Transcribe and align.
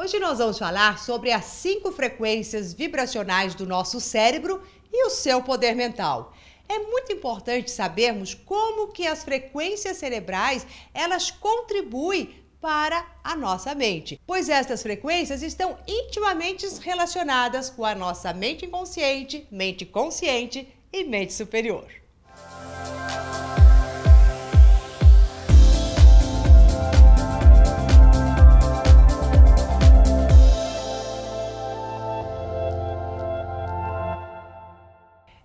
Hoje 0.00 0.20
nós 0.20 0.38
vamos 0.38 0.60
falar 0.60 0.96
sobre 0.96 1.32
as 1.32 1.44
cinco 1.44 1.90
frequências 1.90 2.72
vibracionais 2.72 3.56
do 3.56 3.66
nosso 3.66 4.00
cérebro 4.00 4.62
e 4.92 5.04
o 5.04 5.10
seu 5.10 5.42
poder 5.42 5.74
mental. 5.74 6.32
É 6.68 6.78
muito 6.78 7.12
importante 7.12 7.68
sabermos 7.68 8.32
como 8.32 8.92
que 8.92 9.08
as 9.08 9.24
frequências 9.24 9.96
cerebrais 9.96 10.64
elas 10.94 11.32
contribuem 11.32 12.32
para 12.60 13.04
a 13.24 13.34
nossa 13.34 13.74
mente, 13.74 14.20
pois 14.24 14.48
estas 14.48 14.84
frequências 14.84 15.42
estão 15.42 15.76
intimamente 15.84 16.64
relacionadas 16.78 17.68
com 17.68 17.84
a 17.84 17.92
nossa 17.92 18.32
mente 18.32 18.66
inconsciente, 18.66 19.48
mente 19.50 19.84
consciente 19.84 20.72
e 20.92 21.02
mente 21.02 21.32
superior. 21.32 21.84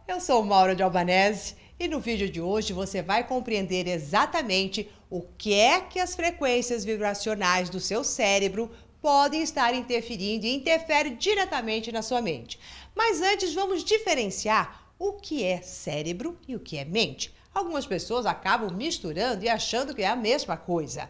Eu 0.05 0.19
sou 0.19 0.43
Maura 0.43 0.75
de 0.75 0.83
Albanese 0.83 1.55
e 1.79 1.87
no 1.87 1.97
vídeo 1.97 2.29
de 2.29 2.41
hoje 2.41 2.73
você 2.73 3.01
vai 3.01 3.25
compreender 3.25 3.87
exatamente 3.87 4.91
o 5.09 5.21
que 5.21 5.53
é 5.53 5.79
que 5.79 5.97
as 5.97 6.13
frequências 6.13 6.83
vibracionais 6.83 7.69
do 7.69 7.79
seu 7.79 8.03
cérebro 8.03 8.69
podem 9.01 9.41
estar 9.41 9.73
interferindo 9.73 10.45
e 10.45 10.53
interferem 10.53 11.15
diretamente 11.15 11.89
na 11.89 12.01
sua 12.01 12.21
mente. 12.21 12.59
Mas 12.93 13.21
antes 13.21 13.53
vamos 13.53 13.81
diferenciar 13.81 14.91
o 14.99 15.13
que 15.13 15.41
é 15.41 15.61
cérebro 15.61 16.37
e 16.49 16.53
o 16.53 16.59
que 16.59 16.77
é 16.77 16.83
mente. 16.83 17.33
Algumas 17.53 17.85
pessoas 17.85 18.25
acabam 18.25 18.75
misturando 18.75 19.45
e 19.45 19.49
achando 19.49 19.95
que 19.95 20.01
é 20.01 20.07
a 20.07 20.17
mesma 20.17 20.57
coisa. 20.57 21.09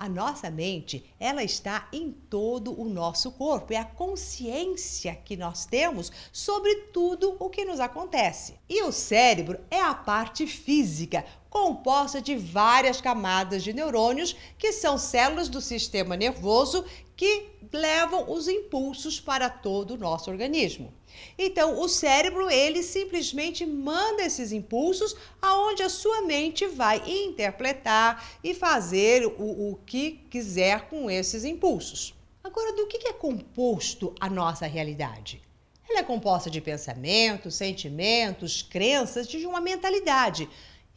A 0.00 0.08
nossa 0.08 0.50
mente, 0.50 1.04
ela 1.20 1.44
está 1.44 1.86
em 1.92 2.10
todo 2.10 2.72
o 2.80 2.88
nosso 2.88 3.30
corpo. 3.32 3.74
É 3.74 3.76
a 3.76 3.84
consciência 3.84 5.14
que 5.14 5.36
nós 5.36 5.66
temos 5.66 6.10
sobre 6.32 6.74
tudo 6.90 7.36
o 7.38 7.50
que 7.50 7.66
nos 7.66 7.78
acontece. 7.78 8.54
E 8.66 8.82
o 8.82 8.92
cérebro 8.92 9.60
é 9.70 9.78
a 9.78 9.92
parte 9.92 10.46
física, 10.46 11.22
composta 11.50 12.18
de 12.22 12.34
várias 12.34 12.98
camadas 12.98 13.62
de 13.62 13.74
neurônios, 13.74 14.34
que 14.56 14.72
são 14.72 14.96
células 14.96 15.50
do 15.50 15.60
sistema 15.60 16.16
nervoso 16.16 16.82
que 17.20 17.50
levam 17.70 18.32
os 18.32 18.48
impulsos 18.48 19.20
para 19.20 19.50
todo 19.50 19.90
o 19.90 19.98
nosso 19.98 20.30
organismo. 20.30 20.90
Então, 21.36 21.78
o 21.78 21.86
cérebro, 21.86 22.48
ele 22.50 22.82
simplesmente 22.82 23.66
manda 23.66 24.22
esses 24.22 24.52
impulsos 24.52 25.14
aonde 25.42 25.82
a 25.82 25.90
sua 25.90 26.22
mente 26.22 26.66
vai 26.66 27.02
interpretar 27.06 28.26
e 28.42 28.54
fazer 28.54 29.26
o, 29.26 29.70
o 29.72 29.78
que 29.84 30.12
quiser 30.30 30.88
com 30.88 31.10
esses 31.10 31.44
impulsos. 31.44 32.14
Agora, 32.42 32.74
do 32.74 32.86
que 32.86 33.06
é 33.06 33.12
composto 33.12 34.14
a 34.18 34.30
nossa 34.30 34.64
realidade? 34.64 35.42
Ela 35.90 35.98
é 35.98 36.02
composta 36.02 36.48
de 36.48 36.62
pensamentos, 36.62 37.54
sentimentos, 37.54 38.62
crenças, 38.62 39.28
de 39.28 39.44
uma 39.44 39.60
mentalidade 39.60 40.48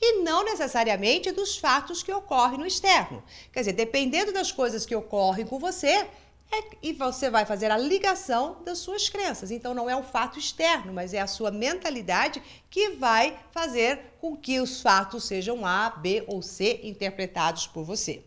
e 0.05 0.21
não 0.21 0.43
necessariamente 0.43 1.31
dos 1.31 1.57
fatos 1.57 2.03
que 2.03 2.11
ocorrem 2.11 2.59
no 2.59 2.65
externo. 2.65 3.23
Quer 3.53 3.61
dizer, 3.61 3.71
dependendo 3.73 4.33
das 4.33 4.51
coisas 4.51 4.85
que 4.85 4.93
ocorrem 4.93 5.45
com 5.45 5.57
você, 5.57 6.05
é, 6.51 6.63
e 6.83 6.91
você 6.91 7.29
vai 7.29 7.45
fazer 7.45 7.71
a 7.71 7.77
ligação 7.77 8.57
das 8.65 8.79
suas 8.79 9.07
crenças. 9.07 9.49
Então, 9.49 9.73
não 9.73 9.89
é 9.89 9.95
o 9.95 10.03
fato 10.03 10.37
externo, 10.37 10.91
mas 10.91 11.13
é 11.13 11.21
a 11.21 11.25
sua 11.25 11.51
mentalidade 11.51 12.43
que 12.69 12.89
vai 12.89 13.39
fazer 13.51 14.17
com 14.19 14.35
que 14.35 14.59
os 14.59 14.81
fatos 14.81 15.23
sejam 15.23 15.65
A, 15.65 15.89
B 15.89 16.25
ou 16.27 16.41
C 16.41 16.81
interpretados 16.83 17.65
por 17.65 17.85
você. 17.85 18.23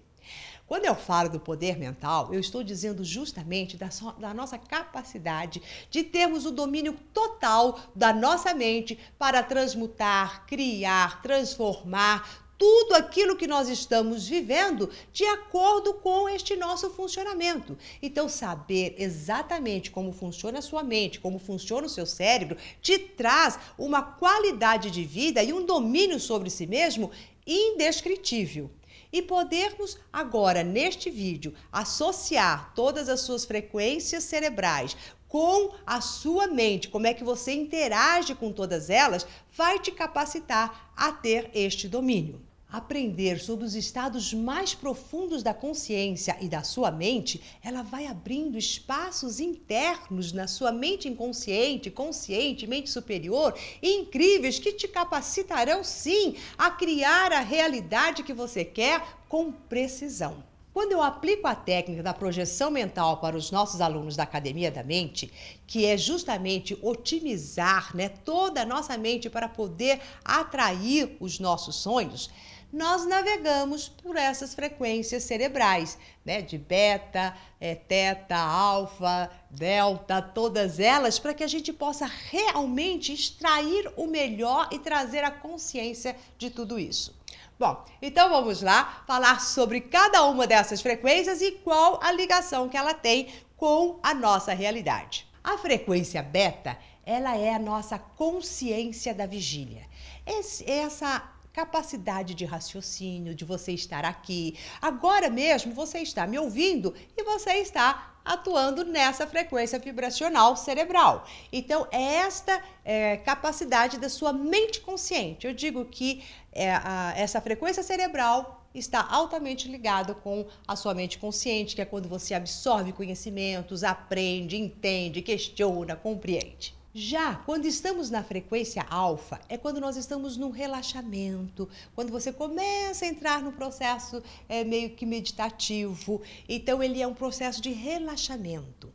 Quando 0.67 0.85
eu 0.85 0.97
falo 0.97 1.29
do 1.29 1.39
poder 1.39 1.79
mental, 1.79 2.35
eu 2.35 2.41
estou 2.41 2.63
dizendo 2.65 3.05
justamente 3.05 3.77
da, 3.77 3.89
so, 3.89 4.11
da, 4.19 4.35
nossa 4.35 4.59
capacidade 4.59 5.63
de 5.89 6.03
termos 6.03 6.45
o 6.45 6.51
domínio 6.51 6.95
total 7.15 7.79
da 7.95 8.13
nossa 8.13 8.53
mente 8.53 8.99
para 9.17 9.45
transmutar, 9.45 10.45
criar, 10.47 11.23
transformar 11.23 12.47
tudo 12.59 12.95
aquilo 12.95 13.37
que 13.37 13.47
nós 13.47 13.69
estamos 13.69 14.27
vivendo 14.27 14.91
de 15.13 15.25
acordo 15.25 15.95
com 15.95 16.29
este 16.29 16.57
nosso 16.57 16.91
funcionamento. 16.91 17.79
Então, 18.03 18.29
saber 18.29 18.97
exatamente 18.99 19.91
como 19.91 20.13
funciona 20.13 20.59
a 20.59 20.63
sua 20.63 20.83
mente, 20.83 21.21
como 21.21 21.39
funciona 21.39 21.87
o 21.87 21.91
seu 21.91 22.07
cérebro, 22.07 22.57
te 22.81 22.99
traz 22.99 23.59
uma 23.79 24.03
qualidade 24.03 24.91
de 24.91 25.05
vida 25.05 25.43
e 25.43 25.53
um 25.53 25.65
domínio 25.65 26.19
sobre 26.19 26.51
si 26.51 26.67
mesmo 26.67 27.11
indescritível. 27.47 28.71
E 29.17 29.23
podermos 29.23 29.99
agora, 30.13 30.63
neste 30.63 31.09
vídeo, 31.09 31.55
associar 31.73 32.75
todas 32.75 33.09
as 33.09 33.21
suas 33.21 33.47
frequências 33.47 34.25
cerebrais 34.25 34.95
com 35.27 35.75
a 35.87 36.03
sua 36.03 36.49
mente, 36.49 36.91
como 36.91 37.07
é 37.07 37.15
que 37.15 37.25
você 37.25 37.55
interage 37.55 38.35
com 38.35 38.53
todas 38.53 38.91
elas, 38.91 39.27
vai 39.51 39.79
te 39.79 39.91
capacitar 39.91 40.93
a 40.95 41.11
ter 41.13 41.51
este 41.55 41.89
domínio. 41.89 42.43
Aprender 42.77 43.41
sobre 43.41 43.65
os 43.65 43.75
estados 43.75 44.35
mais 44.35 44.75
profundos 44.75 45.43
da 45.43 45.55
consciência 45.55 46.37
e 46.43 46.47
da 46.47 46.63
sua 46.63 46.91
mente, 46.91 47.41
ela 47.65 47.81
vai 47.81 48.07
abrindo 48.07 48.59
espaços 48.59 49.41
internos 49.41 50.31
na 50.31 50.47
sua 50.47 50.71
mente 50.71 51.09
inconsciente, 51.09 51.91
consciente, 51.91 52.67
mente 52.67 52.91
superior, 52.91 53.59
incríveis 53.83 54.59
que 54.59 54.75
te 54.75 54.87
capacitarão 54.87 55.83
sim 55.83 56.37
a 56.59 56.71
criar 56.71 57.33
a 57.33 57.41
realidade 57.41 58.23
que 58.23 58.35
você 58.35 58.63
quer 58.63 59.03
com 59.27 59.51
precisão. 59.51 60.45
Quando 60.75 60.93
eu 60.93 61.01
aplico 61.01 61.47
a 61.47 61.55
técnica 61.55 62.03
da 62.03 62.13
projeção 62.13 62.71
mental 62.71 63.17
para 63.17 63.35
os 63.35 63.51
nossos 63.51 63.81
alunos 63.81 64.15
da 64.15 64.25
Academia 64.25 64.71
da 64.71 64.85
Mente, 64.85 65.33
que 65.67 65.87
é 65.87 65.97
justamente 65.97 66.79
otimizar 66.83 67.97
né, 67.97 68.11
toda 68.11 68.61
a 68.61 68.67
nossa 68.67 68.99
mente 68.99 69.31
para 69.31 69.49
poder 69.49 69.99
atrair 70.23 71.17
os 71.19 71.41
nossos 71.41 71.77
sonhos, 71.77 72.29
nós 72.73 73.07
navegamos 73.07 73.89
por 73.89 74.17
essas 74.17 74.55
frequências 74.55 75.23
cerebrais, 75.23 75.97
né, 76.25 76.43
de 76.43 76.59
beta, 76.59 77.35
é, 77.61 77.75
teta, 77.75 78.37
alfa, 78.37 79.31
delta, 79.51 80.21
todas 80.21 80.81
elas, 80.81 81.19
para 81.19 81.33
que 81.33 81.45
a 81.45 81.49
gente 81.49 81.73
possa 81.73 82.07
realmente 82.07 83.13
extrair 83.13 83.91
o 83.97 84.07
melhor 84.07 84.69
e 84.73 84.79
trazer 84.79 85.25
a 85.25 85.31
consciência 85.31 86.17
de 86.37 86.51
tudo 86.51 86.79
isso. 86.79 87.17
Bom, 87.59 87.83
então 88.03 88.29
vamos 88.29 88.61
lá 88.61 89.03
falar 89.07 89.41
sobre 89.41 89.81
cada 89.81 90.25
uma 90.25 90.47
dessas 90.47 90.83
frequências 90.83 91.41
e 91.41 91.53
qual 91.53 91.99
a 92.03 92.13
ligação 92.13 92.69
que 92.69 92.77
ela 92.77 92.93
tem 92.93 93.29
com 93.57 93.99
a 94.03 94.13
nossa 94.13 94.53
realidade. 94.53 95.27
A 95.43 95.57
frequência 95.57 96.23
beta, 96.23 96.77
ela 97.05 97.37
é 97.37 97.55
a 97.55 97.59
nossa 97.59 97.99
consciência 97.99 99.15
da 99.15 99.25
vigília. 99.25 99.87
Esse, 100.27 100.69
essa 100.71 101.23
capacidade 101.57 102.35
de 102.35 102.45
raciocínio, 102.45 103.35
de 103.35 103.43
você 103.43 103.73
estar 103.73 104.05
aqui. 104.05 104.59
Agora 104.79 105.31
mesmo 105.31 105.73
você 105.73 106.01
está 106.01 106.27
me 106.27 106.39
ouvindo 106.39 106.95
e 107.17 107.23
você 107.25 107.55
está 107.55 108.15
atuando 108.23 108.85
nessa 108.85 109.27
frequência 109.27 109.79
vibracional 109.79 110.55
cerebral. 110.55 111.27
Então, 111.51 111.89
é 111.91 112.17
esta 112.17 112.63
é, 112.85 113.17
capacidade 113.17 113.97
da 113.99 114.11
sua 114.11 114.35
mente 114.35 114.81
consciente. 114.83 115.47
Eu 115.47 115.55
digo 115.55 115.83
que 115.87 116.23
é, 116.53 116.73
a, 116.73 117.15
essa 117.17 117.41
frequência 117.41 117.83
cerebral 117.83 118.69
está 118.75 119.09
altamente 119.11 119.67
ligada 119.67 120.15
com 120.15 120.47
a 120.69 120.77
sua 120.77 120.93
mente 120.93 121.19
consciente, 121.19 121.75
que 121.75 121.81
é 121.81 121.87
quando 121.87 122.07
você 122.07 122.35
absorve 122.35 122.93
conhecimentos, 122.93 123.83
aprende, 123.83 124.59
entende, 124.59 125.23
questiona, 125.23 125.97
compreende. 125.97 126.76
Já 126.99 127.35
quando 127.35 127.67
estamos 127.67 128.09
na 128.09 128.25
frequência 128.25 128.83
alfa, 128.89 129.39
é 129.51 129.59
quando 129.59 129.79
nós 129.79 129.99
estamos 129.99 130.39
num 130.39 130.49
relaxamento, 130.49 131.69
quando 131.95 132.11
você 132.11 132.33
começa 132.33 133.05
a 133.05 133.09
entrar 133.09 133.43
no 133.43 133.53
processo 133.53 134.23
é, 134.49 134.65
meio 134.65 134.89
que 134.89 135.05
meditativo. 135.05 136.23
Então, 136.49 136.83
ele 136.83 137.03
é 137.03 137.07
um 137.07 137.13
processo 137.13 137.61
de 137.61 137.71
relaxamento. 137.71 138.91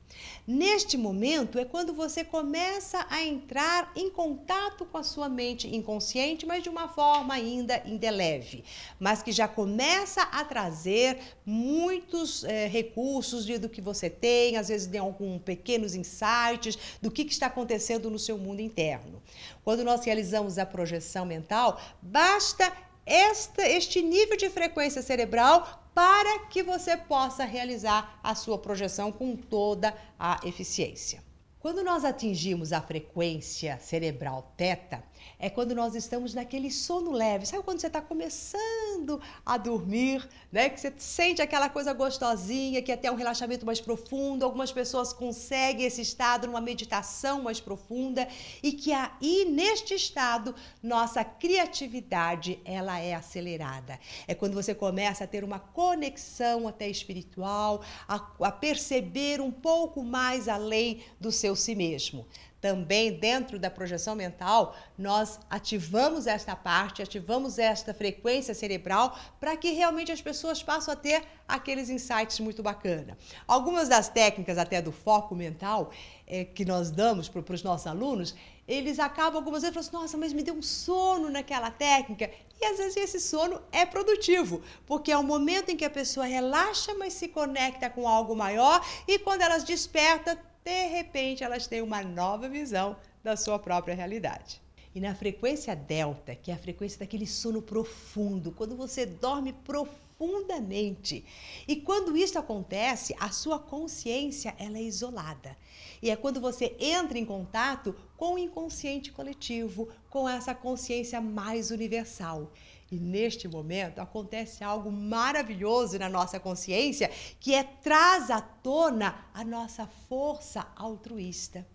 Neste 0.53 0.97
momento 0.97 1.57
é 1.57 1.63
quando 1.63 1.93
você 1.93 2.25
começa 2.25 3.05
a 3.09 3.23
entrar 3.23 3.89
em 3.95 4.09
contato 4.09 4.83
com 4.83 4.97
a 4.97 5.03
sua 5.03 5.29
mente 5.29 5.73
inconsciente, 5.73 6.45
mas 6.45 6.61
de 6.61 6.67
uma 6.67 6.89
forma 6.89 7.33
ainda 7.33 7.81
indeleve, 7.85 8.65
mas 8.99 9.23
que 9.23 9.31
já 9.31 9.47
começa 9.47 10.23
a 10.23 10.43
trazer 10.43 11.19
muitos 11.45 12.43
é, 12.43 12.67
recursos 12.67 13.45
de, 13.45 13.57
do 13.57 13.69
que 13.69 13.79
você 13.79 14.09
tem, 14.09 14.57
às 14.57 14.67
vezes 14.67 14.87
tem 14.87 14.99
alguns 14.99 15.41
pequenos 15.41 15.95
insights 15.95 16.77
do 17.01 17.09
que, 17.09 17.23
que 17.23 17.31
está 17.31 17.45
acontecendo 17.45 18.09
no 18.09 18.19
seu 18.19 18.37
mundo 18.37 18.59
interno. 18.59 19.23
Quando 19.63 19.85
nós 19.85 20.03
realizamos 20.03 20.57
a 20.57 20.65
projeção 20.65 21.25
mental, 21.25 21.79
basta 22.01 22.73
esta, 23.05 23.67
este 23.67 24.01
nível 24.01 24.37
de 24.37 24.49
frequência 24.49 25.01
cerebral 25.01 25.81
para 25.93 26.45
que 26.47 26.63
você 26.63 26.95
possa 26.95 27.43
realizar 27.43 28.19
a 28.23 28.33
sua 28.35 28.57
projeção 28.57 29.11
com 29.11 29.35
toda 29.35 29.95
a 30.17 30.39
eficiência. 30.45 31.23
Quando 31.59 31.83
nós 31.83 32.03
atingimos 32.03 32.73
a 32.73 32.81
frequência 32.81 33.77
cerebral 33.79 34.53
teta, 34.57 35.03
é 35.39 35.49
quando 35.49 35.73
nós 35.73 35.95
estamos 35.95 36.33
naquele 36.33 36.69
sono 36.69 37.11
leve. 37.11 37.45
Sabe 37.45 37.63
quando 37.63 37.79
você 37.79 37.87
está 37.87 38.01
começando 38.01 39.19
a 39.45 39.57
dormir, 39.57 40.27
né? 40.51 40.69
Que 40.69 40.79
você 40.79 40.93
sente 40.97 41.41
aquela 41.41 41.69
coisa 41.69 41.93
gostosinha, 41.93 42.81
que 42.81 42.91
é 42.91 42.95
até 42.95 43.11
um 43.11 43.15
relaxamento 43.15 43.65
mais 43.65 43.81
profundo. 43.81 44.45
Algumas 44.45 44.71
pessoas 44.71 45.11
conseguem 45.11 45.85
esse 45.85 46.01
estado 46.01 46.47
numa 46.47 46.61
meditação 46.61 47.41
mais 47.41 47.59
profunda 47.59 48.27
e 48.61 48.71
que 48.71 48.93
aí 48.93 49.45
neste 49.45 49.95
estado 49.95 50.53
nossa 50.83 51.23
criatividade 51.23 52.59
ela 52.63 52.99
é 52.99 53.13
acelerada. 53.13 53.99
É 54.27 54.35
quando 54.35 54.53
você 54.53 54.75
começa 54.75 55.23
a 55.23 55.27
ter 55.27 55.43
uma 55.43 55.59
conexão 55.59 56.67
até 56.67 56.87
espiritual, 56.87 57.81
a, 58.07 58.15
a 58.41 58.51
perceber 58.51 59.41
um 59.41 59.51
pouco 59.51 60.03
mais 60.03 60.47
além 60.47 61.01
do 61.19 61.31
seu 61.31 61.55
si 61.55 61.73
mesmo 61.73 62.25
também 62.61 63.11
dentro 63.11 63.57
da 63.57 63.71
projeção 63.71 64.15
mental, 64.15 64.75
nós 64.95 65.39
ativamos 65.49 66.27
esta 66.27 66.55
parte, 66.55 67.01
ativamos 67.01 67.57
esta 67.57 67.91
frequência 67.91 68.53
cerebral 68.53 69.17
para 69.39 69.57
que 69.57 69.71
realmente 69.71 70.11
as 70.11 70.21
pessoas 70.21 70.61
passem 70.61 70.93
a 70.93 70.95
ter 70.95 71.23
aqueles 71.47 71.89
insights 71.89 72.39
muito 72.39 72.61
bacana. 72.61 73.17
Algumas 73.47 73.89
das 73.89 74.07
técnicas 74.07 74.59
até 74.59 74.79
do 74.79 74.91
foco 74.91 75.35
mental 75.35 75.91
é, 76.27 76.45
que 76.45 76.63
nós 76.63 76.91
damos 76.91 77.27
para 77.27 77.53
os 77.53 77.63
nossos 77.63 77.87
alunos, 77.87 78.35
eles 78.67 78.99
acabam 78.99 79.37
algumas 79.37 79.63
vezes 79.63 79.73
falando 79.73 79.87
assim, 79.87 79.97
nossa, 79.97 80.17
mas 80.17 80.31
me 80.31 80.43
deu 80.43 80.53
um 80.53 80.61
sono 80.61 81.29
naquela 81.29 81.71
técnica. 81.71 82.29
E 82.61 82.65
às 82.65 82.77
vezes 82.77 82.95
esse 82.95 83.19
sono 83.19 83.59
é 83.71 83.87
produtivo, 83.87 84.61
porque 84.85 85.11
é 85.11 85.17
o 85.17 85.23
momento 85.23 85.71
em 85.71 85.75
que 85.75 85.83
a 85.83 85.89
pessoa 85.89 86.27
relaxa, 86.27 86.93
mas 86.93 87.13
se 87.13 87.27
conecta 87.27 87.89
com 87.89 88.07
algo 88.07 88.35
maior 88.35 88.85
e 89.07 89.17
quando 89.17 89.41
elas 89.41 89.63
despertam, 89.63 90.37
de 90.63 90.87
repente 90.87 91.43
elas 91.43 91.67
têm 91.67 91.81
uma 91.81 92.01
nova 92.01 92.47
visão 92.47 92.95
da 93.23 93.35
sua 93.35 93.57
própria 93.57 93.95
realidade. 93.95 94.61
E 94.93 94.99
na 94.99 95.15
frequência 95.15 95.75
delta, 95.75 96.35
que 96.35 96.51
é 96.51 96.53
a 96.53 96.57
frequência 96.57 96.99
daquele 96.99 97.25
sono 97.25 97.61
profundo, 97.61 98.51
quando 98.51 98.75
você 98.75 99.05
dorme 99.05 99.53
profundamente. 99.53 101.23
E 101.65 101.77
quando 101.77 102.17
isso 102.17 102.37
acontece, 102.37 103.15
a 103.17 103.29
sua 103.31 103.57
consciência 103.57 104.53
ela 104.59 104.77
é 104.77 104.83
isolada. 104.83 105.57
E 106.01 106.09
é 106.09 106.15
quando 106.15 106.41
você 106.41 106.75
entra 106.77 107.17
em 107.17 107.25
contato 107.25 107.95
com 108.17 108.33
o 108.33 108.39
inconsciente 108.39 109.11
coletivo, 109.11 109.87
com 110.11 110.27
essa 110.29 110.53
consciência 110.53 111.19
mais 111.19 111.71
universal. 111.71 112.51
E 112.91 112.99
neste 112.99 113.47
momento 113.47 113.99
acontece 113.99 114.61
algo 114.61 114.91
maravilhoso 114.91 115.97
na 115.97 116.09
nossa 116.09 116.37
consciência, 116.37 117.09
que 117.39 117.55
é 117.55 117.63
traz 117.63 118.29
à 118.29 118.41
tona 118.41 119.25
a 119.33 119.45
nossa 119.45 119.87
força 120.09 120.67
altruísta. 120.75 121.65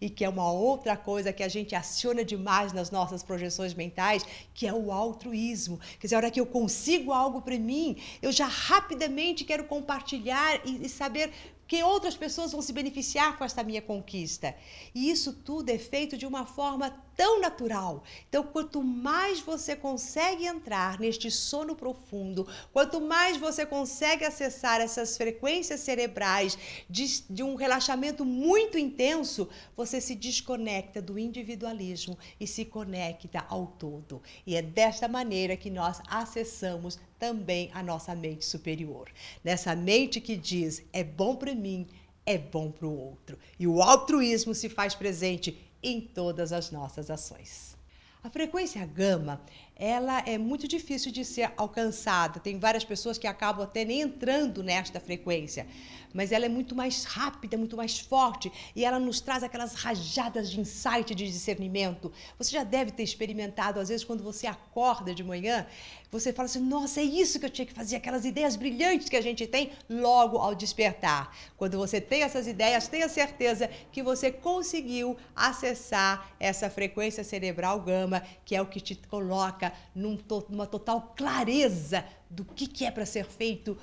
E 0.00 0.08
que 0.08 0.24
é 0.24 0.28
uma 0.28 0.52
outra 0.52 0.96
coisa 0.96 1.32
que 1.32 1.42
a 1.42 1.48
gente 1.48 1.74
aciona 1.74 2.22
demais 2.22 2.72
nas 2.72 2.90
nossas 2.90 3.22
projeções 3.22 3.74
mentais, 3.74 4.24
que 4.54 4.66
é 4.66 4.72
o 4.72 4.92
altruísmo. 4.92 5.80
Quer 5.98 6.06
dizer, 6.06 6.14
a 6.14 6.18
hora 6.18 6.30
que 6.30 6.40
eu 6.40 6.46
consigo 6.46 7.12
algo 7.12 7.42
para 7.42 7.58
mim, 7.58 7.96
eu 8.22 8.30
já 8.30 8.46
rapidamente 8.46 9.44
quero 9.44 9.64
compartilhar 9.64 10.60
e, 10.64 10.84
e 10.84 10.88
saber 10.88 11.32
que 11.70 11.84
outras 11.84 12.16
pessoas 12.16 12.50
vão 12.50 12.60
se 12.60 12.72
beneficiar 12.72 13.38
com 13.38 13.44
esta 13.44 13.62
minha 13.62 13.80
conquista. 13.80 14.56
E 14.92 15.08
isso 15.08 15.32
tudo 15.32 15.70
é 15.70 15.78
feito 15.78 16.18
de 16.18 16.26
uma 16.26 16.44
forma 16.44 16.90
tão 17.16 17.40
natural. 17.40 18.02
Então, 18.28 18.42
quanto 18.42 18.82
mais 18.82 19.38
você 19.38 19.76
consegue 19.76 20.46
entrar 20.46 20.98
neste 20.98 21.30
sono 21.30 21.76
profundo, 21.76 22.44
quanto 22.72 23.00
mais 23.00 23.36
você 23.36 23.64
consegue 23.64 24.24
acessar 24.24 24.80
essas 24.80 25.16
frequências 25.16 25.78
cerebrais 25.78 26.58
de, 26.88 27.22
de 27.30 27.44
um 27.44 27.54
relaxamento 27.54 28.24
muito 28.24 28.76
intenso, 28.76 29.48
você 29.76 30.00
se 30.00 30.16
desconecta 30.16 31.00
do 31.00 31.20
individualismo 31.20 32.18
e 32.40 32.48
se 32.48 32.64
conecta 32.64 33.46
ao 33.48 33.68
todo. 33.68 34.20
E 34.44 34.56
é 34.56 34.62
desta 34.62 35.06
maneira 35.06 35.56
que 35.56 35.70
nós 35.70 36.00
acessamos 36.08 36.98
também 37.20 37.70
a 37.74 37.82
nossa 37.82 38.14
mente 38.14 38.44
superior. 38.46 39.08
Nessa 39.44 39.76
mente 39.76 40.20
que 40.20 40.36
diz: 40.36 40.82
é 40.92 41.04
bom 41.04 41.36
para 41.36 41.54
mim, 41.54 41.86
é 42.24 42.38
bom 42.38 42.70
para 42.72 42.86
o 42.86 42.98
outro. 42.98 43.38
E 43.58 43.66
o 43.66 43.82
altruísmo 43.82 44.54
se 44.54 44.68
faz 44.70 44.94
presente 44.94 45.56
em 45.82 46.00
todas 46.00 46.52
as 46.52 46.70
nossas 46.70 47.10
ações. 47.10 47.76
A 48.22 48.28
frequência 48.28 48.84
gama, 48.84 49.40
ela 49.80 50.22
é 50.26 50.36
muito 50.36 50.68
difícil 50.68 51.10
de 51.10 51.24
ser 51.24 51.50
alcançada. 51.56 52.38
Tem 52.38 52.58
várias 52.58 52.84
pessoas 52.84 53.16
que 53.16 53.26
acabam 53.26 53.64
até 53.64 53.82
nem 53.82 54.02
entrando 54.02 54.62
nesta 54.62 55.00
frequência, 55.00 55.66
mas 56.12 56.32
ela 56.32 56.44
é 56.44 56.48
muito 56.50 56.74
mais 56.76 57.04
rápida, 57.04 57.56
muito 57.56 57.78
mais 57.78 57.98
forte 57.98 58.52
e 58.76 58.84
ela 58.84 58.98
nos 58.98 59.22
traz 59.22 59.42
aquelas 59.42 59.72
rajadas 59.72 60.50
de 60.50 60.60
insight, 60.60 61.14
de 61.14 61.26
discernimento. 61.26 62.12
Você 62.36 62.50
já 62.50 62.62
deve 62.62 62.90
ter 62.90 63.02
experimentado, 63.02 63.80
às 63.80 63.88
vezes, 63.88 64.04
quando 64.04 64.22
você 64.22 64.46
acorda 64.46 65.14
de 65.14 65.24
manhã, 65.24 65.66
você 66.10 66.32
fala 66.32 66.46
assim: 66.46 66.60
nossa, 66.60 67.00
é 67.00 67.04
isso 67.04 67.38
que 67.38 67.46
eu 67.46 67.50
tinha 67.50 67.64
que 67.64 67.72
fazer, 67.72 67.96
aquelas 67.96 68.26
ideias 68.26 68.56
brilhantes 68.56 69.08
que 69.08 69.16
a 69.16 69.22
gente 69.22 69.46
tem 69.46 69.70
logo 69.88 70.36
ao 70.36 70.54
despertar. 70.54 71.34
Quando 71.56 71.78
você 71.78 72.00
tem 72.00 72.22
essas 72.22 72.46
ideias, 72.46 72.86
tenha 72.86 73.08
certeza 73.08 73.70
que 73.90 74.02
você 74.02 74.30
conseguiu 74.30 75.16
acessar 75.34 76.34
essa 76.38 76.68
frequência 76.68 77.24
cerebral 77.24 77.80
gama, 77.80 78.22
que 78.44 78.54
é 78.54 78.60
o 78.60 78.66
que 78.66 78.80
te 78.80 78.94
coloca 79.08 79.69
num, 79.94 80.18
numa 80.48 80.66
total 80.66 81.14
clareza 81.16 82.04
do 82.28 82.44
que, 82.44 82.66
que 82.66 82.84
é 82.84 82.90
para 82.90 83.06
ser 83.06 83.26
feito, 83.26 83.76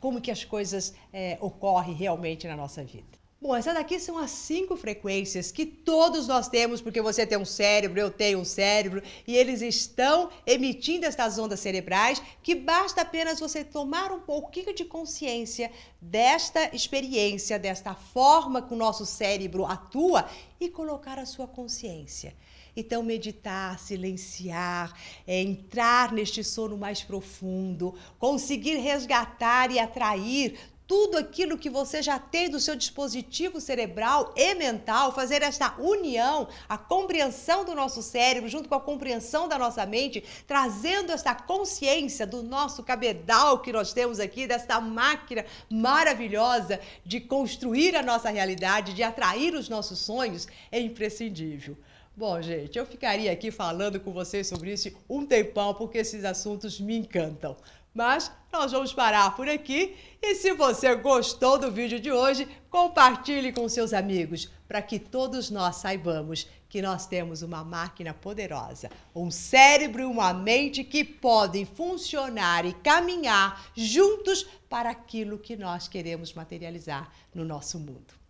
como 0.00 0.20
que 0.20 0.30
as 0.30 0.44
coisas 0.44 0.94
é, 1.12 1.38
ocorrem 1.40 1.94
realmente 1.94 2.46
na 2.46 2.56
nossa 2.56 2.84
vida. 2.84 3.24
Bom, 3.44 3.54
essas 3.54 3.74
daqui 3.74 4.00
são 4.00 4.16
as 4.16 4.30
cinco 4.30 4.74
frequências 4.74 5.52
que 5.52 5.66
todos 5.66 6.26
nós 6.26 6.48
temos, 6.48 6.80
porque 6.80 7.02
você 7.02 7.26
tem 7.26 7.36
um 7.36 7.44
cérebro, 7.44 8.00
eu 8.00 8.10
tenho 8.10 8.38
um 8.38 8.44
cérebro, 8.44 9.02
e 9.26 9.36
eles 9.36 9.60
estão 9.60 10.30
emitindo 10.46 11.04
estas 11.04 11.38
ondas 11.38 11.60
cerebrais 11.60 12.22
que 12.42 12.54
basta 12.54 13.02
apenas 13.02 13.40
você 13.40 13.62
tomar 13.62 14.10
um 14.12 14.20
pouquinho 14.20 14.74
de 14.74 14.86
consciência 14.86 15.70
desta 16.00 16.74
experiência, 16.74 17.58
desta 17.58 17.94
forma 17.94 18.62
que 18.62 18.72
o 18.72 18.78
nosso 18.78 19.04
cérebro 19.04 19.66
atua 19.66 20.26
e 20.58 20.70
colocar 20.70 21.18
a 21.18 21.26
sua 21.26 21.46
consciência. 21.46 22.34
Então, 22.76 23.02
meditar, 23.02 23.78
silenciar, 23.78 24.92
é, 25.26 25.40
entrar 25.40 26.12
neste 26.12 26.42
sono 26.42 26.76
mais 26.76 27.02
profundo, 27.02 27.94
conseguir 28.18 28.76
resgatar 28.76 29.70
e 29.70 29.78
atrair 29.78 30.58
tudo 30.86 31.16
aquilo 31.16 31.56
que 31.56 31.70
você 31.70 32.02
já 32.02 32.18
tem 32.18 32.50
do 32.50 32.60
seu 32.60 32.76
dispositivo 32.76 33.60
cerebral 33.60 34.34
e 34.36 34.54
mental, 34.54 35.12
fazer 35.12 35.42
esta 35.42 35.74
união, 35.78 36.46
a 36.68 36.76
compreensão 36.76 37.64
do 37.64 37.74
nosso 37.74 38.02
cérebro 38.02 38.50
junto 38.50 38.68
com 38.68 38.74
a 38.74 38.80
compreensão 38.80 39.48
da 39.48 39.58
nossa 39.58 39.86
mente, 39.86 40.22
trazendo 40.46 41.10
esta 41.10 41.34
consciência 41.34 42.26
do 42.26 42.42
nosso 42.42 42.82
cabedal 42.82 43.60
que 43.60 43.72
nós 43.72 43.92
temos 43.92 44.20
aqui, 44.20 44.46
desta 44.46 44.78
máquina 44.80 45.46
maravilhosa 45.70 46.78
de 47.04 47.18
construir 47.18 47.96
a 47.96 48.02
nossa 48.02 48.28
realidade, 48.28 48.92
de 48.92 49.02
atrair 49.02 49.54
os 49.54 49.68
nossos 49.68 50.00
sonhos, 50.00 50.46
é 50.70 50.78
imprescindível. 50.78 51.76
Bom, 52.16 52.40
gente, 52.40 52.78
eu 52.78 52.86
ficaria 52.86 53.32
aqui 53.32 53.50
falando 53.50 53.98
com 53.98 54.12
vocês 54.12 54.46
sobre 54.46 54.72
isso 54.72 54.88
um 55.10 55.26
tempão, 55.26 55.74
porque 55.74 55.98
esses 55.98 56.24
assuntos 56.24 56.80
me 56.80 56.96
encantam. 56.96 57.56
Mas 57.92 58.30
nós 58.52 58.70
vamos 58.70 58.92
parar 58.92 59.34
por 59.34 59.48
aqui 59.48 59.96
e 60.22 60.36
se 60.36 60.52
você 60.52 60.94
gostou 60.94 61.58
do 61.58 61.72
vídeo 61.72 61.98
de 61.98 62.12
hoje, 62.12 62.46
compartilhe 62.70 63.52
com 63.52 63.68
seus 63.68 63.92
amigos 63.92 64.48
para 64.68 64.80
que 64.80 64.98
todos 64.98 65.50
nós 65.50 65.76
saibamos 65.76 66.48
que 66.68 66.80
nós 66.80 67.04
temos 67.06 67.42
uma 67.42 67.64
máquina 67.64 68.14
poderosa, 68.14 68.90
um 69.14 69.28
cérebro 69.28 70.02
e 70.02 70.04
uma 70.04 70.32
mente 70.32 70.84
que 70.84 71.04
podem 71.04 71.64
funcionar 71.64 72.64
e 72.64 72.72
caminhar 72.74 73.70
juntos 73.74 74.46
para 74.68 74.90
aquilo 74.90 75.36
que 75.36 75.56
nós 75.56 75.88
queremos 75.88 76.32
materializar 76.32 77.12
no 77.34 77.44
nosso 77.44 77.78
mundo. 77.78 78.23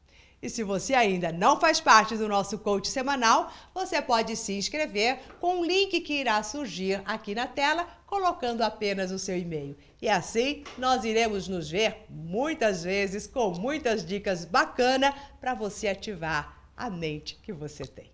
E 0.45 0.51
se 0.51 0.63
você 0.63 0.93
ainda 0.93 1.33
não 1.33 1.59
faz 1.59 1.81
parte 1.81 2.19
do 2.19 2.29
nosso 2.29 2.59
coach 2.59 2.89
semanal, 2.89 3.51
você 3.73 4.03
pode 4.03 4.37
se 4.37 4.53
inscrever 4.53 5.19
com 5.41 5.61
um 5.61 5.65
link 5.65 5.99
que 6.03 6.21
irá 6.21 6.43
surgir 6.43 7.01
aqui 7.07 7.35
na 7.35 7.47
tela, 7.47 7.89
colocando 8.07 8.61
apenas 8.61 9.11
o 9.11 9.19
seu 9.19 9.39
e-mail. 9.39 9.75
E 10.03 10.07
assim 10.07 10.63
nós 10.77 11.03
iremos 11.03 11.49
nos 11.49 11.71
ver 11.71 12.05
muitas 12.11 12.85
vezes 12.85 13.27
com 13.27 13.53
muitas 13.53 14.05
dicas 14.05 14.45
bacanas 14.45 15.15
para 15.41 15.55
você 15.55 15.89
ativar 15.89 16.71
a 16.77 16.91
mente 16.91 17.39
que 17.43 17.51
você 17.51 17.85
tem. 17.85 18.13